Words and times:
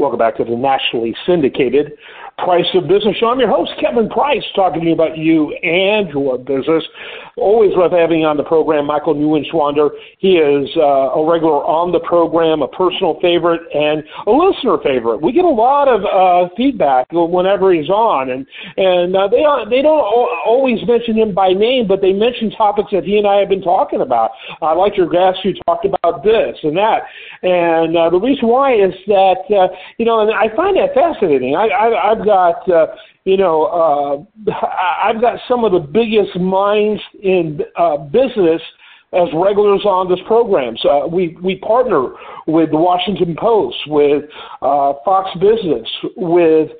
Welcome 0.00 0.18
back 0.18 0.38
to 0.38 0.44
the 0.44 0.56
nationally 0.56 1.14
syndicated 1.26 1.92
Price 2.38 2.64
of 2.74 2.88
Business 2.88 3.16
Show. 3.18 3.26
I'm 3.26 3.38
your 3.38 3.50
host, 3.50 3.72
Kevin 3.78 4.08
Price, 4.08 4.42
talking 4.56 4.80
to 4.80 4.86
you 4.86 4.94
about 4.94 5.18
you 5.18 5.52
and 5.62 6.08
your 6.08 6.38
business. 6.38 6.82
Always 7.36 7.72
love 7.76 7.92
having 7.92 8.24
on 8.24 8.38
the 8.38 8.42
program 8.42 8.86
Michael 8.86 9.14
Neuenschwander. 9.14 9.90
He 10.18 10.40
is 10.40 10.68
uh, 10.76 11.20
a 11.20 11.20
regular 11.20 11.60
on 11.64 11.92
the 11.92 12.00
program, 12.00 12.62
a 12.62 12.68
personal 12.68 13.20
favorite, 13.20 13.60
and 13.74 14.02
a 14.26 14.32
listener 14.32 14.78
favorite. 14.82 15.20
We 15.20 15.32
get 15.32 15.44
a 15.44 15.48
lot 15.48 15.88
of 15.88 16.00
uh, 16.08 16.48
feedback 16.56 17.06
whenever 17.12 17.72
he's 17.72 17.90
on, 17.90 18.30
and 18.30 18.46
and 18.76 19.14
uh, 19.14 19.28
they 19.28 19.44
they 19.68 19.82
don't 19.82 20.00
always 20.46 20.80
mention 20.88 21.16
him 21.16 21.34
by 21.34 21.52
name, 21.52 21.86
but 21.86 22.00
they 22.00 22.12
mention 22.12 22.50
topics 22.52 22.88
that 22.92 23.04
he 23.04 23.18
and 23.18 23.26
I 23.26 23.40
have 23.40 23.50
been 23.50 23.62
talking 23.62 24.00
about. 24.00 24.30
I 24.62 24.72
like 24.72 24.96
your 24.96 25.10
guest 25.10 25.40
who 25.42 25.52
talked 25.66 25.84
about 25.84 26.24
this 26.24 26.56
and 26.62 26.76
that, 26.76 27.04
and 27.42 27.96
uh, 27.96 28.08
the 28.08 28.20
reason 28.20 28.48
why 28.48 28.80
is 28.80 28.94
that 29.08 29.44
uh, 29.52 29.68
you 29.98 30.04
know, 30.04 30.20
and 30.20 30.30
I 30.30 30.54
find 30.54 30.76
that 30.76 30.94
fascinating. 30.94 31.56
I, 31.56 31.68
I 31.68 32.12
I've 32.12 32.24
got 32.24 32.68
uh, 32.70 32.86
you 33.24 33.36
know 33.36 34.26
uh, 34.46 34.50
I've 35.04 35.20
got 35.20 35.38
some 35.48 35.64
of 35.64 35.72
the 35.72 35.80
biggest 35.80 36.38
minds 36.38 37.02
in 37.22 37.60
uh, 37.76 37.96
business 37.98 38.62
as 39.12 39.28
regulars 39.34 39.84
on 39.84 40.08
this 40.08 40.20
program. 40.26 40.76
So 40.80 40.88
uh, 40.88 41.06
we 41.06 41.36
we 41.42 41.56
partner 41.56 42.10
with 42.46 42.70
the 42.70 42.76
Washington 42.76 43.36
Post, 43.38 43.76
with 43.86 44.24
uh, 44.62 44.94
Fox 45.04 45.30
Business, 45.38 45.88
with 46.16 46.70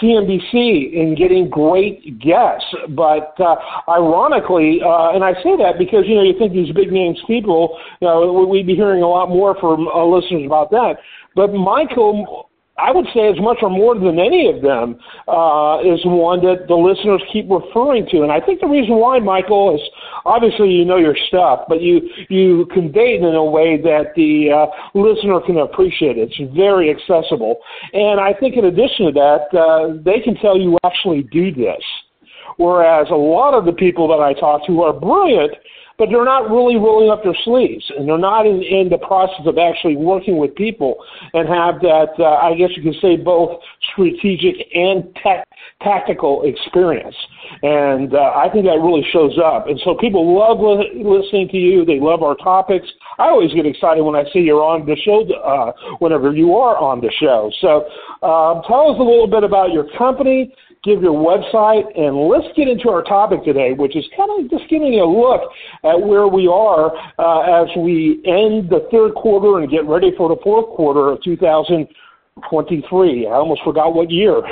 CNBC 0.00 0.92
in 0.92 1.16
getting 1.18 1.48
great 1.50 2.20
guests. 2.20 2.66
But 2.90 3.34
uh, 3.40 3.56
ironically, 3.88 4.80
uh, 4.84 5.10
and 5.10 5.24
I 5.24 5.34
say 5.42 5.56
that 5.58 5.78
because 5.78 6.04
you 6.06 6.14
know 6.14 6.22
you 6.22 6.38
think 6.38 6.52
these 6.52 6.72
big 6.72 6.92
names 6.92 7.18
people, 7.26 7.78
you 8.00 8.06
know, 8.06 8.46
we'd 8.48 8.66
be 8.66 8.76
hearing 8.76 9.02
a 9.02 9.08
lot 9.08 9.28
more 9.28 9.56
from 9.58 9.88
uh, 9.88 10.04
listeners 10.04 10.46
about 10.46 10.70
that. 10.70 10.94
But 11.34 11.52
Michael 11.52 12.49
I 12.80 12.90
would 12.92 13.06
say 13.12 13.28
as 13.28 13.38
much 13.40 13.58
or 13.62 13.70
more 13.70 13.94
than 13.94 14.18
any 14.18 14.48
of 14.48 14.62
them 14.62 14.98
uh, 15.28 15.78
is 15.84 16.00
one 16.04 16.40
that 16.40 16.66
the 16.66 16.74
listeners 16.74 17.22
keep 17.32 17.50
referring 17.50 18.06
to. 18.10 18.22
And 18.22 18.32
I 18.32 18.40
think 18.40 18.60
the 18.60 18.68
reason 18.68 18.96
why, 18.96 19.18
Michael, 19.18 19.74
is 19.74 19.80
obviously 20.24 20.70
you 20.70 20.84
know 20.84 20.96
your 20.96 21.16
stuff, 21.28 21.64
but 21.68 21.80
you 21.80 22.00
you 22.28 22.66
convey 22.72 23.20
it 23.20 23.22
in 23.22 23.34
a 23.34 23.44
way 23.44 23.76
that 23.76 24.14
the 24.16 24.50
uh, 24.50 24.66
listener 24.98 25.40
can 25.44 25.58
appreciate 25.58 26.16
it. 26.16 26.32
It's 26.32 26.54
very 26.56 26.90
accessible, 26.90 27.56
and 27.92 28.18
I 28.20 28.32
think 28.32 28.56
in 28.56 28.64
addition 28.64 29.06
to 29.06 29.12
that, 29.12 29.58
uh, 29.58 30.00
they 30.02 30.20
can 30.20 30.34
tell 30.36 30.58
you 30.58 30.78
actually 30.84 31.22
do 31.24 31.52
this. 31.52 31.82
Whereas 32.56 33.06
a 33.10 33.14
lot 33.14 33.54
of 33.54 33.64
the 33.64 33.72
people 33.72 34.08
that 34.08 34.20
I 34.20 34.34
talk 34.34 34.66
to 34.66 34.82
are 34.82 34.92
brilliant, 34.92 35.52
but 36.00 36.08
they're 36.08 36.24
not 36.24 36.48
really 36.50 36.76
rolling 36.76 37.10
up 37.10 37.22
their 37.22 37.36
sleeves 37.44 37.84
and 37.98 38.08
they're 38.08 38.16
not 38.16 38.46
in, 38.46 38.62
in 38.62 38.88
the 38.88 38.96
process 38.96 39.44
of 39.44 39.58
actually 39.58 39.96
working 39.96 40.38
with 40.38 40.54
people 40.54 40.96
and 41.34 41.46
have 41.46 41.78
that, 41.82 42.08
uh, 42.18 42.40
I 42.40 42.54
guess 42.54 42.70
you 42.74 42.82
could 42.82 42.98
say, 43.02 43.16
both 43.16 43.60
strategic 43.92 44.56
and 44.74 45.14
tech, 45.22 45.46
tactical 45.82 46.44
experience. 46.44 47.14
And 47.62 48.14
uh, 48.14 48.32
I 48.34 48.48
think 48.50 48.64
that 48.64 48.80
really 48.80 49.04
shows 49.12 49.36
up. 49.44 49.68
And 49.68 49.78
so 49.84 49.94
people 49.94 50.24
love 50.24 50.56
li- 50.58 51.04
listening 51.04 51.48
to 51.48 51.58
you. 51.58 51.84
They 51.84 52.00
love 52.00 52.22
our 52.22 52.34
topics. 52.34 52.88
I 53.18 53.24
always 53.24 53.52
get 53.52 53.66
excited 53.66 54.00
when 54.00 54.16
I 54.16 54.24
see 54.32 54.38
you're 54.38 54.64
on 54.64 54.86
the 54.86 54.96
show, 55.04 55.28
uh, 55.34 55.72
whenever 55.98 56.32
you 56.32 56.56
are 56.56 56.78
on 56.78 57.02
the 57.02 57.12
show. 57.20 57.52
So 57.60 57.84
um, 58.26 58.62
tell 58.66 58.88
us 58.88 58.96
a 58.98 59.04
little 59.04 59.28
bit 59.28 59.44
about 59.44 59.72
your 59.72 59.84
company 59.98 60.54
give 60.82 61.02
your 61.02 61.12
website, 61.12 61.84
and 61.98 62.16
let's 62.28 62.46
get 62.56 62.68
into 62.68 62.88
our 62.88 63.02
topic 63.02 63.44
today, 63.44 63.72
which 63.72 63.96
is 63.96 64.04
kind 64.16 64.30
of 64.38 64.48
just 64.50 64.68
giving 64.70 64.94
you 64.94 65.04
a 65.04 65.06
look 65.10 65.50
at 65.84 66.00
where 66.00 66.26
we 66.26 66.48
are 66.48 66.96
uh, 67.18 67.62
as 67.62 67.68
we 67.76 68.22
end 68.24 68.70
the 68.70 68.88
third 68.90 69.14
quarter 69.14 69.58
and 69.58 69.70
get 69.70 69.86
ready 69.86 70.10
for 70.16 70.28
the 70.28 70.36
fourth 70.42 70.74
quarter 70.74 71.10
of 71.10 71.22
2023. 71.22 73.26
I 73.26 73.30
almost 73.30 73.62
forgot 73.62 73.94
what 73.94 74.10
year. 74.10 74.40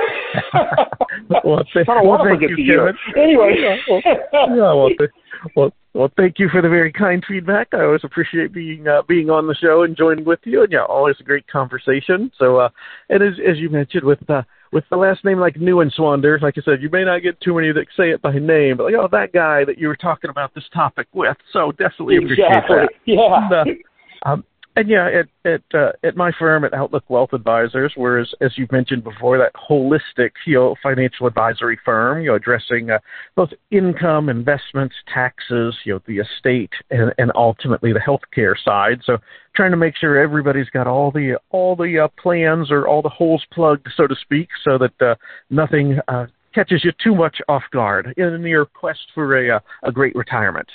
well, 1.44 1.64
th- 1.72 1.88
I 1.88 1.94
don't 1.94 2.06
well, 2.06 2.18
want 2.18 2.24
to 2.24 2.34
forget 2.34 2.50
you, 2.50 2.56
the 2.56 2.62
year. 2.62 2.94
Anyway. 3.16 3.56
yeah, 3.58 3.76
well, 3.88 4.02
yeah, 4.04 4.74
well, 4.74 4.88
th- 4.88 5.10
well, 5.56 5.72
well, 5.94 6.10
thank 6.16 6.38
you 6.38 6.50
for 6.50 6.60
the 6.60 6.68
very 6.68 6.92
kind 6.92 7.24
feedback. 7.26 7.68
I 7.72 7.84
always 7.84 8.04
appreciate 8.04 8.52
being 8.52 8.86
uh, 8.86 9.02
being 9.08 9.30
on 9.30 9.46
the 9.46 9.54
show 9.54 9.82
and 9.82 9.96
joining 9.96 10.24
with 10.24 10.40
you, 10.44 10.62
and 10.62 10.70
yeah, 10.70 10.84
always 10.84 11.16
a 11.18 11.24
great 11.24 11.46
conversation. 11.48 12.30
So, 12.38 12.58
uh, 12.58 12.68
and 13.08 13.22
as 13.22 13.34
as 13.44 13.56
you 13.56 13.70
mentioned 13.70 14.04
with 14.04 14.18
uh, 14.28 14.42
with 14.72 14.84
the 14.90 14.96
last 14.96 15.24
name 15.24 15.38
like 15.38 15.54
Neuenschwander, 15.54 16.40
like 16.40 16.54
I 16.58 16.62
said, 16.62 16.82
you 16.82 16.90
may 16.90 17.04
not 17.04 17.22
get 17.22 17.40
too 17.40 17.54
many 17.54 17.72
that 17.72 17.86
say 17.96 18.10
it 18.10 18.22
by 18.22 18.32
name, 18.38 18.76
but 18.76 18.84
like, 18.84 18.94
oh, 18.94 19.08
that 19.10 19.32
guy 19.32 19.64
that 19.64 19.78
you 19.78 19.88
were 19.88 19.96
talking 19.96 20.30
about 20.30 20.54
this 20.54 20.64
topic 20.72 21.06
with. 21.12 21.36
So 21.52 21.72
definitely 21.72 22.16
appreciate 22.16 22.46
exactly. 22.46 22.76
that. 22.76 22.88
Yeah. 23.04 23.36
And, 23.36 23.52
uh, 23.52 24.28
um, 24.28 24.44
and 24.78 24.88
yeah, 24.88 25.08
at 25.08 25.50
at 25.50 25.62
uh, 25.74 25.90
at 26.04 26.16
my 26.16 26.30
firm 26.38 26.64
at 26.64 26.72
Outlook 26.72 27.02
Wealth 27.08 27.32
Advisors, 27.32 27.92
whereas 27.96 28.32
as 28.40 28.52
you've 28.56 28.70
mentioned 28.70 29.02
before, 29.02 29.36
that 29.36 29.52
holistic 29.54 30.30
you 30.46 30.54
know 30.54 30.76
financial 30.80 31.26
advisory 31.26 31.76
firm, 31.84 32.22
you 32.22 32.28
know, 32.28 32.36
addressing 32.36 32.88
uh, 32.88 33.00
both 33.34 33.50
income, 33.72 34.28
investments, 34.28 34.94
taxes, 35.12 35.74
you 35.84 35.94
know, 35.94 36.00
the 36.06 36.18
estate, 36.18 36.70
and 36.90 37.12
and 37.18 37.32
ultimately 37.34 37.92
the 37.92 37.98
healthcare 37.98 38.54
side. 38.64 39.00
So 39.04 39.18
trying 39.56 39.72
to 39.72 39.76
make 39.76 39.96
sure 39.96 40.16
everybody's 40.16 40.70
got 40.70 40.86
all 40.86 41.10
the 41.10 41.40
all 41.50 41.74
the 41.74 42.04
uh, 42.04 42.08
plans 42.22 42.70
or 42.70 42.86
all 42.86 43.02
the 43.02 43.08
holes 43.08 43.44
plugged, 43.52 43.88
so 43.96 44.06
to 44.06 44.14
speak, 44.14 44.48
so 44.62 44.78
that 44.78 45.02
uh, 45.02 45.16
nothing 45.50 45.98
uh, 46.06 46.26
catches 46.54 46.84
you 46.84 46.92
too 47.02 47.16
much 47.16 47.38
off 47.48 47.64
guard 47.72 48.14
in 48.16 48.42
your 48.42 48.64
quest 48.64 49.00
for 49.12 49.36
a 49.38 49.56
uh, 49.56 49.60
a 49.82 49.90
great 49.90 50.14
retirement. 50.14 50.68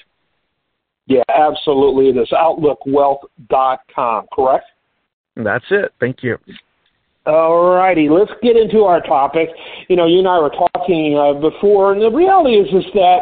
Yeah, 1.07 1.23
absolutely. 1.29 2.09
It 2.09 2.17
is 2.17 2.29
OutlookWealth.com, 2.29 4.27
correct? 4.33 4.65
That's 5.35 5.65
it. 5.71 5.93
Thank 5.99 6.23
you. 6.23 6.37
All 7.25 7.73
righty, 7.75 8.09
let's 8.09 8.31
get 8.41 8.57
into 8.57 8.83
our 8.83 9.01
topic. 9.01 9.49
You 9.87 9.95
know, 9.95 10.05
you 10.05 10.19
and 10.19 10.27
I 10.27 10.39
were 10.39 10.49
talking 10.49 11.17
uh, 11.17 11.39
before, 11.39 11.93
and 11.93 12.01
the 12.01 12.11
reality 12.11 12.55
is 12.55 12.67
is 12.67 12.91
that 12.93 13.19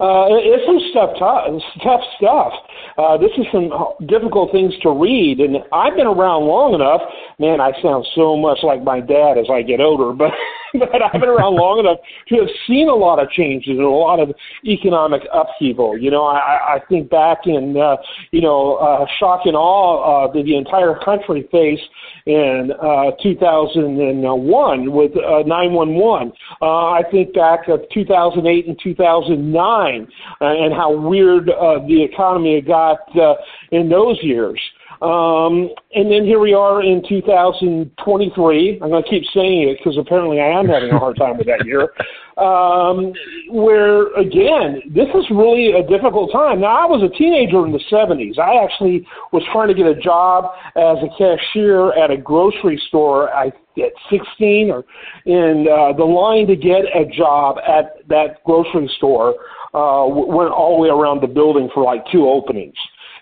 uh, 0.00 0.26
it's 0.42 0.66
some 0.66 0.80
stuff 0.90 1.10
tough, 1.18 1.62
tough 1.82 2.00
stuff. 2.18 2.52
Uh, 2.98 3.16
this 3.16 3.30
is 3.38 3.46
some 3.52 3.70
difficult 4.06 4.50
things 4.50 4.74
to 4.82 4.90
read, 4.90 5.38
and 5.38 5.58
I've 5.72 5.94
been 5.94 6.08
around 6.08 6.46
long 6.46 6.74
enough. 6.74 7.00
Man, 7.38 7.60
I 7.60 7.70
sound 7.80 8.04
so 8.14 8.36
much 8.36 8.58
like 8.64 8.82
my 8.82 8.98
dad 8.98 9.38
as 9.38 9.46
I 9.50 9.62
get 9.62 9.80
older, 9.80 10.12
but 10.12 10.32
but 10.78 11.02
I've 11.02 11.20
been 11.20 11.28
around 11.28 11.54
long 11.54 11.78
enough 11.78 11.98
to 12.28 12.36
have 12.36 12.48
seen 12.66 12.88
a 12.88 12.94
lot 12.94 13.22
of 13.22 13.30
changes 13.30 13.70
and 13.70 13.80
a 13.80 13.88
lot 13.88 14.18
of 14.18 14.34
economic 14.64 15.22
upheaval. 15.32 15.96
You 15.96 16.10
know, 16.10 16.24
I, 16.24 16.76
I 16.76 16.80
think 16.88 17.10
back 17.10 17.46
in 17.46 17.76
uh, 17.76 17.96
you 18.32 18.40
know 18.40 18.74
uh, 18.76 19.06
shock 19.18 19.42
and 19.44 19.56
awe 19.56 20.26
uh, 20.26 20.32
that 20.32 20.42
the 20.42 20.56
entire 20.56 20.98
country 21.04 21.48
faced 21.52 21.88
in 22.26 22.72
uh, 22.82 23.12
2001 23.22 24.92
with 24.92 25.12
uh, 25.12 25.42
911. 25.46 26.32
Uh, 26.60 26.64
I 26.64 27.02
think 27.10 27.34
back 27.34 27.68
of 27.68 27.80
2008 27.92 28.66
and 28.66 28.78
2009 28.82 30.08
uh, 30.40 30.44
and 30.44 30.74
how 30.74 30.96
weird 30.96 31.50
uh, 31.50 31.78
the 31.86 32.02
economy 32.02 32.60
got 32.60 32.98
uh, 33.16 33.34
in 33.70 33.88
those 33.88 34.18
years. 34.22 34.60
Um, 35.02 35.70
and 35.94 36.10
then 36.10 36.24
here 36.24 36.38
we 36.38 36.54
are 36.54 36.82
in 36.82 37.02
2023. 37.08 38.80
I'm 38.80 38.90
going 38.90 39.02
to 39.02 39.08
keep 39.08 39.24
saying 39.34 39.68
it 39.68 39.78
because 39.78 39.98
apparently 39.98 40.40
I 40.40 40.58
am 40.58 40.66
having 40.66 40.90
a 40.90 40.98
hard 40.98 41.16
time 41.16 41.38
with 41.38 41.46
that 41.46 41.66
year. 41.66 41.90
Um, 42.36 43.12
where 43.50 44.12
again, 44.14 44.82
this 44.90 45.08
is 45.14 45.24
really 45.30 45.72
a 45.72 45.86
difficult 45.86 46.32
time. 46.32 46.60
Now, 46.60 46.82
I 46.82 46.86
was 46.86 47.02
a 47.02 47.16
teenager 47.16 47.64
in 47.64 47.72
the 47.72 47.82
70s. 47.90 48.38
I 48.38 48.62
actually 48.62 49.06
was 49.32 49.42
trying 49.52 49.68
to 49.68 49.74
get 49.74 49.86
a 49.86 49.94
job 49.94 50.50
as 50.76 50.98
a 51.02 51.08
cashier 51.16 51.92
at 51.92 52.10
a 52.10 52.16
grocery 52.16 52.80
store. 52.88 53.32
I 53.34 53.52
at 53.76 53.92
16 54.08 54.70
or 54.70 54.84
in 55.26 55.66
uh, 55.68 55.92
the 55.96 56.04
line 56.04 56.46
to 56.46 56.56
get 56.56 56.84
a 56.94 57.04
job 57.04 57.56
at 57.66 58.06
that 58.08 58.42
grocery 58.44 58.88
store 58.96 59.34
uh, 59.74 60.06
went 60.06 60.52
all 60.52 60.76
the 60.76 60.82
way 60.82 60.88
around 60.88 61.20
the 61.20 61.26
building 61.26 61.68
for 61.74 61.82
like 61.82 62.04
two 62.12 62.28
openings. 62.28 62.76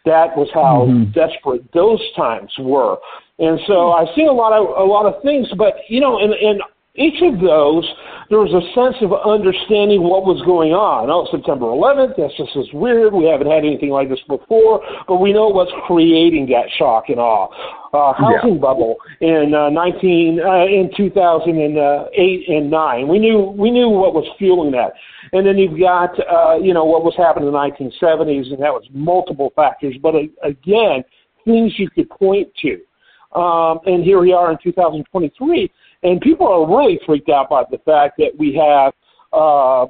That 0.04 0.36
was 0.36 0.48
how 0.52 0.86
mm-hmm. 0.88 1.12
desperate 1.12 1.70
those 1.72 2.02
times 2.16 2.50
were. 2.58 2.96
And 3.38 3.60
so 3.66 3.92
I've 3.92 4.08
seen 4.16 4.28
a 4.28 4.32
lot 4.32 4.52
of 4.52 4.66
a 4.76 4.84
lot 4.84 5.06
of 5.06 5.22
things, 5.22 5.48
but 5.56 5.74
you 5.88 6.00
know, 6.00 6.18
and 6.18 6.34
in 6.34 6.60
each 6.94 7.22
of 7.22 7.40
those, 7.40 7.88
there 8.28 8.38
was 8.38 8.52
a 8.52 8.60
sense 8.76 8.96
of 9.00 9.16
understanding 9.24 10.04
what 10.04 10.28
was 10.28 10.44
going 10.44 10.72
on. 10.72 11.08
Oh, 11.08 11.24
September 11.32 11.72
11th, 11.72 12.20
that's 12.20 12.36
just 12.36 12.52
as 12.52 12.68
weird. 12.76 13.16
We 13.16 13.24
haven't 13.24 13.48
had 13.48 13.64
anything 13.64 13.88
like 13.88 14.12
this 14.12 14.20
before, 14.28 14.84
but 15.08 15.16
we 15.16 15.32
know 15.32 15.48
what's 15.48 15.72
creating 15.86 16.52
that 16.52 16.68
shock 16.76 17.08
and 17.08 17.16
awe. 17.16 17.48
Uh, 17.92 18.12
housing 18.12 18.56
yeah. 18.56 18.60
bubble 18.60 18.96
in 19.20 19.52
uh, 19.52 19.68
19 19.68 20.40
uh, 20.40 20.64
in 20.64 20.90
2008 20.96 22.48
and 22.48 22.70
9. 22.70 23.08
We 23.08 23.18
knew 23.18 23.52
we 23.52 23.70
knew 23.70 23.90
what 23.90 24.14
was 24.14 24.24
fueling 24.38 24.72
that. 24.72 24.92
And 25.34 25.46
then 25.46 25.58
you've 25.58 25.78
got 25.78 26.16
uh, 26.24 26.56
you 26.56 26.72
know 26.72 26.86
what 26.86 27.04
was 27.04 27.12
happening 27.18 27.48
in 27.48 27.52
the 27.52 27.58
1970s, 27.58 28.48
and 28.48 28.62
that 28.62 28.72
was 28.72 28.84
multiple 28.92 29.52
factors. 29.54 29.94
But 30.00 30.14
uh, 30.14 30.20
again, 30.42 31.04
things 31.44 31.74
you 31.76 31.90
could 31.90 32.08
point 32.08 32.48
to. 32.62 32.80
Um, 33.38 33.80
and 33.84 34.04
here 34.04 34.20
we 34.20 34.32
are 34.32 34.50
in 34.52 34.58
2023 34.62 35.70
and 36.02 36.20
people 36.20 36.46
are 36.46 36.68
really 36.68 36.98
freaked 37.06 37.28
out 37.28 37.50
by 37.50 37.64
the 37.70 37.78
fact 37.78 38.16
that 38.18 38.30
we 38.38 38.54
have, 38.54 38.92
uh, 39.32 39.86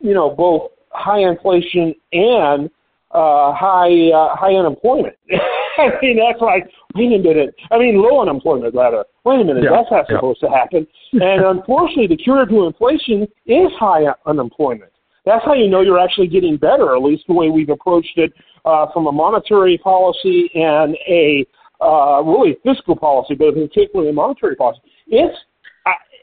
you 0.00 0.14
know, 0.14 0.30
both 0.30 0.70
high 0.90 1.20
inflation 1.20 1.94
and 2.12 2.70
uh, 3.10 3.52
high 3.54 4.10
uh, 4.12 4.36
high 4.36 4.54
unemployment. 4.54 5.16
I 5.78 5.88
mean, 6.02 6.18
that's 6.18 6.40
like, 6.40 6.68
wait 6.94 7.12
a 7.12 7.18
minute. 7.18 7.54
I 7.70 7.78
mean, 7.78 8.00
low 8.00 8.22
unemployment, 8.22 8.74
rather. 8.74 9.04
Wait 9.24 9.40
a 9.40 9.44
minute, 9.44 9.64
yeah, 9.64 9.70
that's 9.70 9.90
not 9.90 10.06
yeah. 10.08 10.16
supposed 10.16 10.40
to 10.40 10.48
happen. 10.48 10.86
And 11.12 11.44
unfortunately, 11.44 12.08
the 12.08 12.16
cure 12.16 12.44
to 12.44 12.66
inflation 12.66 13.22
is 13.46 13.70
high 13.78 14.02
unemployment. 14.26 14.90
That's 15.24 15.44
how 15.44 15.54
you 15.54 15.68
know 15.68 15.80
you're 15.80 15.98
actually 15.98 16.26
getting 16.26 16.56
better, 16.56 16.94
at 16.94 17.02
least 17.02 17.24
the 17.28 17.34
way 17.34 17.48
we've 17.48 17.70
approached 17.70 18.18
it 18.18 18.32
uh, 18.64 18.86
from 18.92 19.06
a 19.06 19.12
monetary 19.12 19.78
policy 19.78 20.50
and 20.54 20.96
a 21.08 21.46
uh, 21.80 22.22
really 22.22 22.56
fiscal 22.64 22.96
policy, 22.96 23.34
but 23.34 23.54
particularly 23.54 24.10
a 24.10 24.12
monetary 24.12 24.56
policy. 24.56 24.80
It's, 25.06 25.36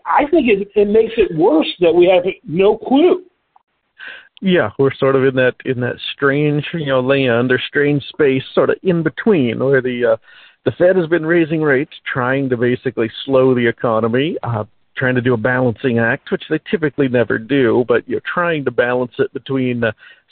I, 0.05 0.25
think 0.29 0.47
it, 0.47 0.67
it 0.75 0.87
makes 0.87 1.13
it 1.17 1.35
worse 1.37 1.67
that 1.79 1.93
we 1.93 2.07
have 2.07 2.23
no 2.43 2.77
clue. 2.77 3.23
Yeah, 4.41 4.71
we're 4.79 4.93
sort 4.95 5.15
of 5.15 5.23
in 5.23 5.35
that 5.35 5.55
in 5.65 5.79
that 5.81 5.97
strange, 6.13 6.65
you 6.73 6.87
know, 6.87 6.99
land 6.99 7.51
or 7.51 7.61
strange 7.67 8.03
space, 8.05 8.41
sort 8.55 8.71
of 8.71 8.77
in 8.81 9.03
between, 9.03 9.59
where 9.63 9.83
the 9.83 10.13
uh, 10.13 10.17
the 10.65 10.71
Fed 10.71 10.95
has 10.95 11.07
been 11.07 11.25
raising 11.25 11.61
rates, 11.61 11.93
trying 12.11 12.49
to 12.49 12.57
basically 12.57 13.09
slow 13.23 13.53
the 13.53 13.67
economy, 13.67 14.37
uh, 14.41 14.63
trying 14.95 15.15
to 15.15 15.21
do 15.21 15.33
a 15.33 15.37
balancing 15.37 15.99
act, 15.99 16.31
which 16.31 16.43
they 16.49 16.59
typically 16.69 17.07
never 17.07 17.37
do, 17.37 17.85
but 17.87 18.07
you're 18.07 18.21
trying 18.21 18.65
to 18.65 18.71
balance 18.71 19.13
it 19.19 19.33
between 19.33 19.83
uh, 19.83 19.91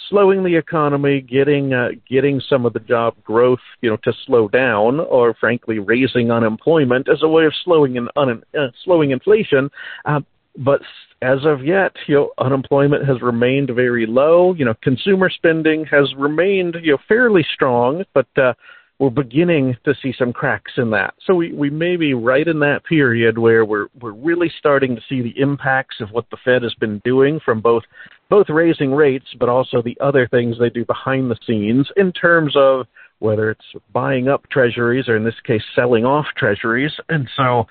slowing 0.09 0.43
the 0.43 0.55
economy, 0.55 1.21
getting 1.21 1.73
uh, 1.73 1.89
getting 2.09 2.41
some 2.49 2.65
of 2.65 2.73
the 2.73 2.79
job 2.79 3.15
growth, 3.23 3.59
you 3.81 3.89
know, 3.89 3.97
to 4.03 4.13
slow 4.25 4.47
down, 4.47 4.99
or 4.99 5.33
frankly 5.39 5.79
raising 5.79 6.31
unemployment 6.31 7.07
as 7.09 7.23
a 7.23 7.27
way 7.27 7.45
of 7.45 7.53
slowing 7.63 7.95
in 7.95 8.07
un- 8.15 8.43
uh, 8.57 8.67
slowing 8.83 9.11
inflation. 9.11 9.69
Uh, 10.05 10.19
but 10.57 10.81
as 11.21 11.45
of 11.45 11.63
yet, 11.63 11.93
you 12.07 12.15
know, 12.15 12.31
unemployment 12.37 13.05
has 13.05 13.21
remained 13.21 13.71
very 13.73 14.05
low. 14.05 14.53
You 14.53 14.65
know, 14.65 14.73
consumer 14.81 15.29
spending 15.29 15.85
has 15.85 16.13
remained, 16.17 16.75
you 16.81 16.93
know, 16.93 16.97
fairly 17.07 17.45
strong, 17.53 18.03
but 18.13 18.27
uh, 18.37 18.53
we're 18.99 19.09
beginning 19.09 19.77
to 19.85 19.95
see 20.03 20.13
some 20.17 20.33
cracks 20.33 20.73
in 20.75 20.91
that. 20.91 21.13
So 21.25 21.33
we, 21.33 21.53
we 21.53 21.69
may 21.69 21.95
be 21.95 22.13
right 22.13 22.45
in 22.45 22.59
that 22.59 22.83
period 22.83 23.37
where 23.37 23.63
we're 23.63 23.87
we're 24.01 24.11
really 24.11 24.51
starting 24.59 24.95
to 24.95 25.01
see 25.07 25.21
the 25.21 25.39
impacts 25.39 25.95
of 26.01 26.09
what 26.11 26.25
the 26.29 26.37
Fed 26.43 26.63
has 26.63 26.73
been 26.75 27.01
doing 27.05 27.39
from 27.43 27.61
both 27.61 27.83
both 28.29 28.49
raising 28.49 28.91
rates, 28.91 29.25
but 29.39 29.49
also 29.49 29.81
the 29.81 29.97
other 30.01 30.27
things 30.27 30.57
they 30.59 30.69
do 30.69 30.85
behind 30.85 31.31
the 31.31 31.37
scenes 31.47 31.87
in 31.95 32.11
terms 32.11 32.53
of 32.55 32.85
whether 33.19 33.49
it's 33.49 33.65
buying 33.93 34.27
up 34.27 34.47
treasuries 34.49 35.07
or 35.07 35.15
in 35.15 35.23
this 35.23 35.39
case 35.45 35.63
selling 35.75 36.05
off 36.05 36.25
treasuries. 36.37 36.91
And 37.07 37.27
so 37.35 37.67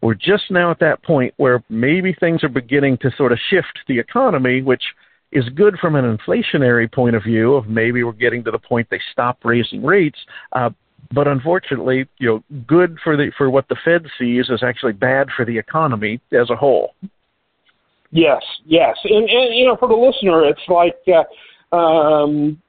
we're 0.00 0.14
just 0.14 0.50
now 0.50 0.70
at 0.70 0.80
that 0.80 1.02
point 1.02 1.34
where 1.36 1.62
maybe 1.68 2.14
things 2.18 2.44
are 2.44 2.48
beginning 2.48 2.98
to 2.98 3.10
sort 3.16 3.32
of 3.32 3.38
shift 3.50 3.80
the 3.88 3.98
economy, 3.98 4.62
which 4.62 4.82
is 5.32 5.48
good 5.50 5.78
from 5.78 5.94
an 5.94 6.16
inflationary 6.16 6.90
point 6.90 7.14
of 7.14 7.22
view 7.22 7.54
of 7.54 7.68
maybe 7.68 8.02
we're 8.02 8.12
getting 8.12 8.42
to 8.44 8.50
the 8.50 8.58
point 8.58 8.88
they 8.90 9.00
stop 9.12 9.38
raising 9.44 9.84
rates. 9.84 10.18
Uh, 10.52 10.70
but 11.12 11.26
unfortunately, 11.26 12.06
you 12.18 12.28
know, 12.28 12.60
good 12.66 12.98
for 13.02 13.16
the 13.16 13.30
for 13.36 13.50
what 13.50 13.68
the 13.68 13.76
Fed 13.84 14.06
sees 14.18 14.48
is 14.48 14.62
actually 14.62 14.92
bad 14.92 15.28
for 15.34 15.44
the 15.44 15.56
economy 15.56 16.20
as 16.32 16.50
a 16.50 16.56
whole. 16.56 16.94
Yes, 18.10 18.42
yes, 18.64 18.96
and 19.04 19.28
and 19.28 19.54
you 19.56 19.66
know, 19.66 19.76
for 19.76 19.88
the 19.88 19.94
listener, 19.94 20.44
it's 20.44 20.60
like 20.68 20.96
uh, 21.72 21.76
um, 21.76 22.60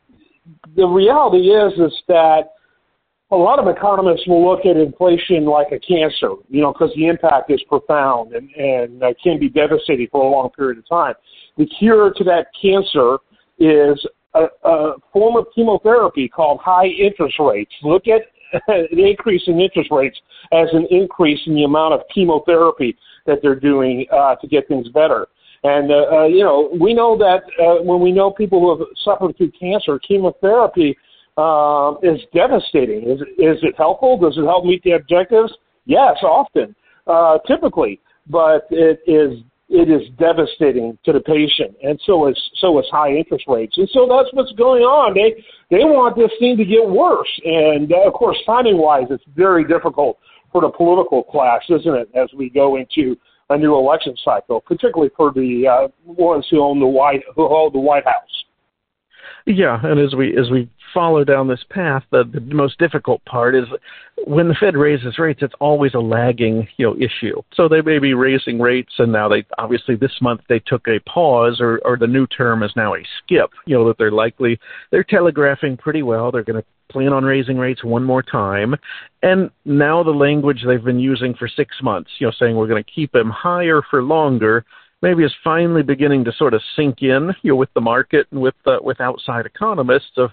the 0.75 0.85
reality 0.85 1.49
is 1.49 1.73
is 1.73 1.97
that 2.07 2.51
a 3.31 3.35
lot 3.35 3.59
of 3.59 3.67
economists 3.67 4.27
will 4.27 4.47
look 4.47 4.65
at 4.65 4.75
inflation 4.75 5.45
like 5.45 5.67
a 5.71 5.79
cancer, 5.79 6.33
you 6.49 6.61
know, 6.61 6.73
because 6.73 6.91
the 6.95 7.05
impact 7.05 7.51
is 7.51 7.61
profound 7.69 8.33
and, 8.33 8.49
and 8.55 9.03
uh, 9.03 9.13
can 9.23 9.39
be 9.39 9.49
devastating 9.49 10.07
for 10.11 10.23
a 10.23 10.29
long 10.29 10.49
period 10.49 10.79
of 10.79 10.87
time. 10.89 11.13
The 11.57 11.67
cure 11.67 12.11
to 12.15 12.23
that 12.23 12.47
cancer 12.59 13.17
is 13.59 14.03
a, 14.33 14.45
a 14.67 14.93
form 15.13 15.35
of 15.35 15.45
chemotherapy 15.53 16.27
called 16.27 16.59
high 16.63 16.87
interest 16.87 17.35
rates. 17.39 17.71
Look 17.83 18.03
at 18.07 18.21
the 18.67 19.05
increase 19.07 19.43
in 19.45 19.59
interest 19.59 19.91
rates 19.91 20.17
as 20.51 20.67
an 20.73 20.87
increase 20.89 21.39
in 21.45 21.53
the 21.53 21.65
amount 21.65 21.93
of 21.93 22.01
chemotherapy 22.13 22.97
that 23.27 23.39
they're 23.43 23.59
doing 23.59 24.07
uh, 24.11 24.35
to 24.37 24.47
get 24.47 24.67
things 24.67 24.87
better. 24.89 25.27
And, 25.61 25.91
uh, 25.91 26.05
uh, 26.11 26.23
you 26.25 26.43
know, 26.43 26.75
we 26.81 26.95
know 26.95 27.15
that 27.17 27.43
uh, 27.61 27.83
when 27.83 27.99
we 27.99 28.11
know 28.11 28.31
people 28.31 28.59
who 28.61 28.79
have 28.79 28.87
suffered 29.03 29.37
through 29.37 29.51
cancer, 29.51 29.99
chemotherapy– 29.99 30.97
uh, 31.39 31.93
is 32.03 32.19
devastating. 32.33 33.09
Is, 33.09 33.21
is 33.37 33.63
it 33.63 33.75
helpful? 33.77 34.17
Does 34.17 34.37
it 34.37 34.43
help 34.43 34.65
meet 34.65 34.83
the 34.83 34.91
objectives? 34.91 35.53
Yes, 35.85 36.17
often, 36.21 36.75
uh, 37.07 37.37
typically, 37.47 38.01
but 38.27 38.67
it 38.69 38.99
is 39.07 39.39
it 39.69 39.87
is 39.87 40.09
devastating 40.17 40.97
to 41.05 41.13
the 41.13 41.19
patient, 41.19 41.75
and 41.81 41.99
so 42.05 42.27
is 42.27 42.37
so 42.55 42.77
is 42.79 42.85
high 42.91 43.13
interest 43.13 43.45
rates, 43.47 43.77
and 43.77 43.89
so 43.93 44.07
that's 44.09 44.29
what's 44.33 44.51
going 44.53 44.81
on. 44.81 45.13
They 45.13 45.41
they 45.69 45.85
want 45.85 46.17
this 46.17 46.31
thing 46.39 46.57
to 46.57 46.65
get 46.65 46.87
worse, 46.87 47.29
and 47.45 47.91
uh, 47.93 48.07
of 48.07 48.13
course, 48.13 48.37
timing 48.45 48.77
wise, 48.77 49.07
it's 49.09 49.23
very 49.35 49.65
difficult 49.65 50.17
for 50.51 50.61
the 50.61 50.69
political 50.69 51.23
class, 51.23 51.61
isn't 51.69 51.95
it? 51.95 52.09
As 52.15 52.27
we 52.35 52.49
go 52.49 52.75
into 52.75 53.15
a 53.49 53.57
new 53.57 53.75
election 53.75 54.15
cycle, 54.25 54.59
particularly 54.59 55.11
for 55.15 55.31
the 55.31 55.67
uh, 55.67 55.87
ones 56.03 56.45
who 56.51 56.61
own 56.61 56.79
the 56.79 56.87
White 56.87 57.23
who 57.35 57.47
hold 57.47 57.73
the 57.73 57.79
White 57.79 58.05
House. 58.05 58.38
Yeah, 59.45 59.79
and 59.83 59.99
as 59.99 60.13
we 60.15 60.37
as 60.37 60.49
we 60.49 60.69
follow 60.93 61.23
down 61.23 61.47
this 61.47 61.63
path, 61.69 62.03
the, 62.11 62.23
the 62.23 62.41
most 62.53 62.77
difficult 62.77 63.23
part 63.25 63.55
is 63.55 63.65
when 64.25 64.47
the 64.47 64.55
Fed 64.59 64.75
raises 64.75 65.17
rates, 65.17 65.39
it's 65.41 65.53
always 65.59 65.93
a 65.93 65.99
lagging 65.99 66.67
you 66.77 66.85
know 66.85 66.95
issue. 66.95 67.41
So 67.53 67.67
they 67.67 67.81
may 67.81 67.99
be 67.99 68.13
raising 68.13 68.59
rates, 68.59 68.93
and 68.97 69.11
now 69.11 69.29
they 69.29 69.45
obviously 69.57 69.95
this 69.95 70.17
month 70.21 70.41
they 70.49 70.59
took 70.59 70.87
a 70.87 70.99
pause, 71.09 71.59
or 71.61 71.79
or 71.85 71.97
the 71.97 72.07
new 72.07 72.27
term 72.27 72.63
is 72.63 72.71
now 72.75 72.95
a 72.95 72.99
skip. 73.23 73.51
You 73.65 73.77
know 73.77 73.87
that 73.87 73.97
they're 73.97 74.11
likely 74.11 74.59
they're 74.91 75.03
telegraphing 75.03 75.77
pretty 75.77 76.03
well. 76.03 76.31
They're 76.31 76.43
going 76.43 76.61
to 76.61 76.67
plan 76.91 77.13
on 77.13 77.23
raising 77.23 77.57
rates 77.57 77.83
one 77.83 78.03
more 78.03 78.23
time, 78.23 78.75
and 79.23 79.49
now 79.65 80.03
the 80.03 80.11
language 80.11 80.63
they've 80.65 80.83
been 80.83 80.99
using 80.99 81.33
for 81.35 81.47
six 81.47 81.75
months, 81.81 82.09
you 82.19 82.27
know, 82.27 82.33
saying 82.39 82.55
we're 82.55 82.67
going 82.67 82.83
to 82.83 82.91
keep 82.91 83.11
them 83.11 83.29
higher 83.29 83.81
for 83.89 84.03
longer 84.03 84.65
maybe 85.01 85.23
is 85.23 85.33
finally 85.43 85.83
beginning 85.83 86.25
to 86.25 86.31
sort 86.33 86.53
of 86.53 86.61
sink 86.75 87.01
in, 87.01 87.33
you 87.41 87.51
know, 87.51 87.55
with 87.55 87.73
the 87.73 87.81
market 87.81 88.27
and 88.31 88.41
with 88.41 88.55
uh, 88.65 88.77
with 88.81 88.99
outside 89.01 89.45
economists 89.45 90.17
of, 90.17 90.31